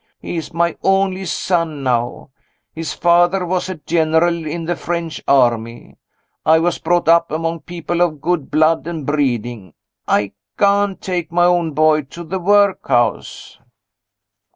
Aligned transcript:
He 0.19 0.35
is 0.35 0.51
my 0.51 0.75
only 0.81 1.25
son 1.25 1.83
now; 1.83 2.31
his 2.73 2.91
father 2.91 3.45
was 3.45 3.69
a 3.69 3.75
General 3.75 4.47
in 4.47 4.65
the 4.65 4.75
French 4.75 5.21
army; 5.27 5.95
I 6.43 6.57
was 6.57 6.79
brought 6.79 7.07
up 7.07 7.31
among 7.31 7.59
people 7.59 8.01
of 8.01 8.19
good 8.19 8.49
blood 8.49 8.87
and 8.87 9.05
breeding 9.05 9.75
I 10.07 10.31
can't 10.57 10.99
take 10.99 11.31
my 11.31 11.45
own 11.45 11.73
boy 11.73 12.01
to 12.01 12.23
the 12.23 12.39
workhouse!" 12.39 13.59